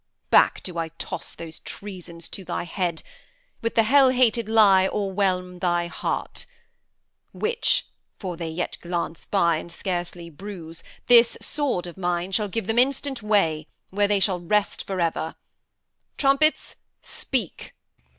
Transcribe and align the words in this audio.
Back 0.31 0.63
do 0.63 0.79
I 0.79 0.87
toss 0.87 1.35
those 1.35 1.59
treasons 1.59 2.27
to 2.29 2.43
thy 2.43 2.63
head; 2.63 3.03
With 3.61 3.75
the 3.75 3.83
hell 3.83 4.09
hated 4.09 4.49
lie 4.49 4.87
o'erwhelm 4.87 5.59
thy 5.59 5.85
heart; 5.85 6.47
Which 7.33 7.85
for 8.17 8.35
they 8.35 8.49
yet 8.49 8.79
glance 8.81 9.25
by 9.25 9.57
and 9.57 9.71
scarcely 9.71 10.31
bruise 10.31 10.81
This 11.05 11.37
sword 11.39 11.85
of 11.85 11.97
mine 11.97 12.31
shall 12.31 12.47
give 12.47 12.65
them 12.65 12.79
instant 12.79 13.21
way 13.21 13.67
Where 13.91 14.07
they 14.07 14.19
shall 14.19 14.39
rest 14.39 14.87
for 14.87 14.99
ever. 14.99 15.35
Trumpets, 16.17 16.77
speak! 17.03 17.75